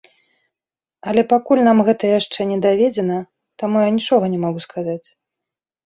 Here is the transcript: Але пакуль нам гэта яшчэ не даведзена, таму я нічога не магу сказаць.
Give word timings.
Але 1.11 1.21
пакуль 1.33 1.61
нам 1.67 1.83
гэта 1.91 2.03
яшчэ 2.19 2.41
не 2.55 2.59
даведзена, 2.65 3.17
таму 3.61 3.77
я 3.87 3.97
нічога 4.01 4.25
не 4.37 4.45
магу 4.51 4.59
сказаць. 4.69 5.03